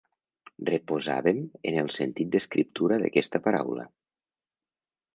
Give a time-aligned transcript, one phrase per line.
[0.69, 1.43] Reposàvem
[1.73, 3.89] en el sentit d'escriptura d'aquesta paraula.